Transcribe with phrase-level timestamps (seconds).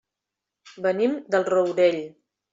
[0.85, 2.03] Venim del Rourell.